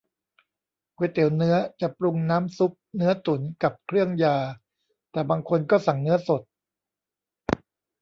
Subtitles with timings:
[0.95, 4.35] ก๋วยเตี๋ยวเนื้อ จะปรุงน้ำซุปเนื้อตุ๋นกับเครื่องยา
[5.11, 6.41] แต่บางคนก็สั่งเนื้อสด